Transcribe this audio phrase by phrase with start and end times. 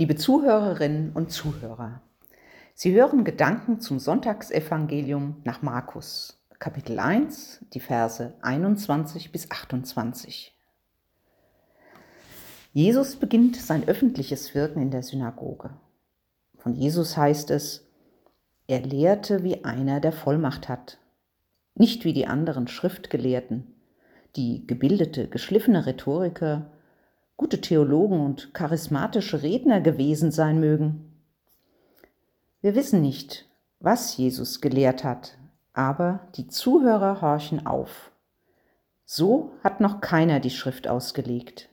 [0.00, 2.00] Liebe Zuhörerinnen und Zuhörer,
[2.72, 10.56] Sie hören Gedanken zum Sonntagsevangelium nach Markus, Kapitel 1, die Verse 21 bis 28.
[12.72, 15.68] Jesus beginnt sein öffentliches Wirken in der Synagoge.
[16.56, 17.86] Von Jesus heißt es,
[18.68, 20.96] er lehrte wie einer, der Vollmacht hat,
[21.74, 23.74] nicht wie die anderen Schriftgelehrten,
[24.34, 26.70] die gebildete, geschliffene Rhetoriker,
[27.40, 31.10] gute Theologen und charismatische Redner gewesen sein mögen.
[32.60, 35.38] Wir wissen nicht, was Jesus gelehrt hat,
[35.72, 38.10] aber die Zuhörer horchen auf.
[39.06, 41.70] So hat noch keiner die Schrift ausgelegt.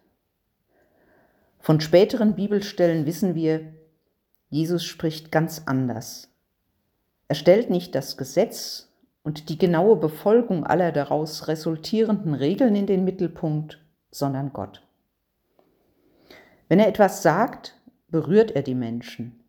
[1.59, 3.73] Von späteren Bibelstellen wissen wir,
[4.49, 6.29] Jesus spricht ganz anders.
[7.27, 8.87] Er stellt nicht das Gesetz
[9.21, 13.81] und die genaue Befolgung aller daraus resultierenden Regeln in den Mittelpunkt,
[14.11, 14.86] sondern Gott.
[16.67, 17.75] Wenn er etwas sagt,
[18.09, 19.43] berührt er die Menschen.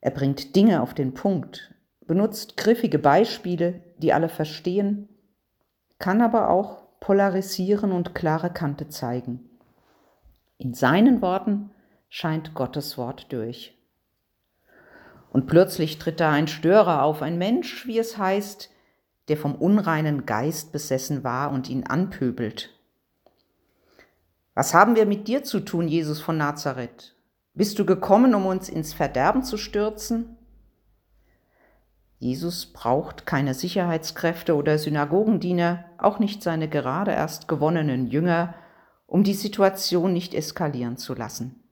[0.00, 1.74] Er bringt Dinge auf den Punkt,
[2.06, 5.08] benutzt griffige Beispiele, die alle verstehen,
[5.98, 9.48] kann aber auch polarisieren und klare Kante zeigen.
[10.58, 11.70] In seinen Worten
[12.08, 13.78] scheint Gottes Wort durch.
[15.30, 18.70] Und plötzlich tritt da ein Störer auf, ein Mensch, wie es heißt,
[19.28, 22.70] der vom unreinen Geist besessen war und ihn anpöbelt.
[24.54, 27.16] Was haben wir mit dir zu tun, Jesus von Nazareth?
[27.54, 30.36] Bist du gekommen, um uns ins Verderben zu stürzen?
[32.18, 38.54] Jesus braucht keine Sicherheitskräfte oder Synagogendiener, auch nicht seine gerade erst gewonnenen Jünger,
[39.06, 41.62] um die Situation nicht eskalieren zu lassen.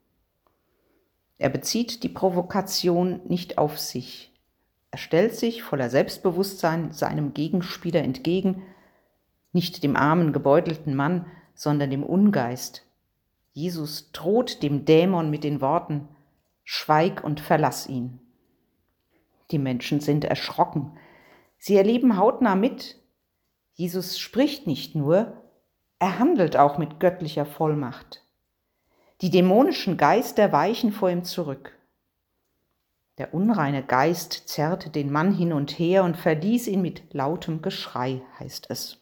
[1.36, 4.32] Er bezieht die Provokation nicht auf sich.
[4.90, 8.62] Er stellt sich voller Selbstbewusstsein seinem Gegenspieler entgegen,
[9.52, 11.26] nicht dem armen, gebeutelten Mann,
[11.60, 12.86] sondern dem Ungeist.
[13.52, 16.08] Jesus droht dem Dämon mit den Worten,
[16.64, 18.18] Schweig und verlass ihn.
[19.50, 20.96] Die Menschen sind erschrocken.
[21.58, 22.96] Sie erleben hautnah mit.
[23.74, 25.34] Jesus spricht nicht nur,
[25.98, 28.24] er handelt auch mit göttlicher Vollmacht.
[29.20, 31.76] Die dämonischen Geister weichen vor ihm zurück.
[33.18, 38.22] Der unreine Geist zerrte den Mann hin und her und verließ ihn mit lautem Geschrei,
[38.38, 38.96] heißt es.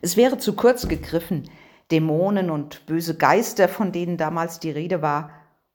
[0.00, 1.50] Es wäre zu kurz gegriffen,
[1.90, 5.30] Dämonen und böse Geister, von denen damals die Rede war,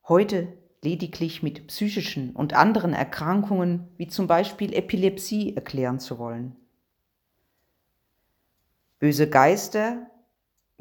[0.08, 0.48] heute
[0.84, 6.56] lediglich mit psychischen und anderen Erkrankungen wie zum Beispiel Epilepsie erklären zu wollen.
[9.00, 10.08] Böse Geister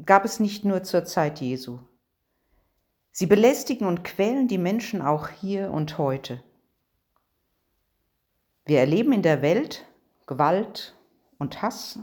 [0.05, 1.79] gab es nicht nur zur Zeit Jesu.
[3.11, 6.43] Sie belästigen und quälen die Menschen auch hier und heute.
[8.65, 9.85] Wir erleben in der Welt
[10.25, 10.95] Gewalt
[11.37, 11.99] und Hass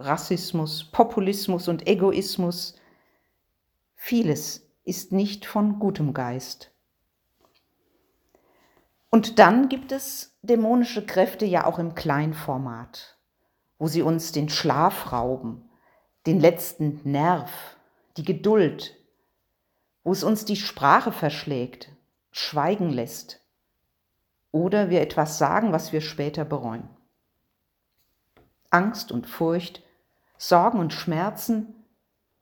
[0.00, 2.76] Rassismus, Populismus und Egoismus.
[3.96, 6.70] Vieles ist nicht von gutem Geist.
[9.10, 13.18] Und dann gibt es dämonische Kräfte ja auch im Kleinformat,
[13.78, 15.68] wo sie uns den Schlaf rauben,
[16.26, 17.50] den letzten Nerv,
[18.16, 18.96] die Geduld,
[20.04, 21.90] wo es uns die Sprache verschlägt,
[22.30, 23.40] schweigen lässt
[24.52, 26.88] oder wir etwas sagen, was wir später bereuen.
[28.70, 29.82] Angst und Furcht
[30.38, 31.74] Sorgen und Schmerzen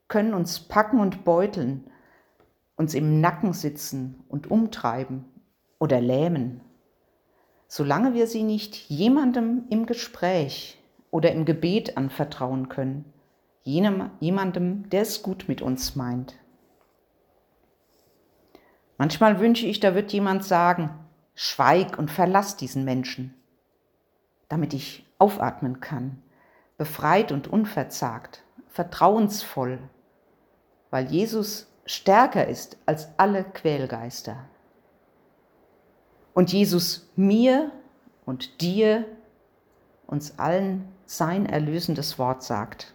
[0.07, 1.89] können uns packen und beuteln,
[2.75, 5.25] uns im Nacken sitzen und umtreiben
[5.79, 6.61] oder lähmen,
[7.67, 10.77] solange wir sie nicht jemandem im Gespräch
[11.09, 13.11] oder im Gebet anvertrauen können,
[13.63, 16.35] jenem, jemandem, der es gut mit uns meint.
[18.99, 20.91] Manchmal wünsche ich, da wird jemand sagen,
[21.33, 23.33] schweig und verlass diesen Menschen,
[24.49, 26.21] damit ich aufatmen kann
[26.77, 29.79] befreit und unverzagt, vertrauensvoll,
[30.91, 34.37] weil Jesus stärker ist als alle Quälgeister.
[36.33, 37.71] Und Jesus mir
[38.25, 39.05] und dir,
[40.05, 42.93] uns allen sein erlösendes Wort sagt.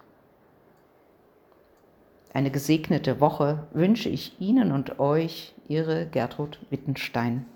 [2.32, 7.46] Eine gesegnete Woche wünsche ich Ihnen und euch, Ihre Gertrud Wittenstein.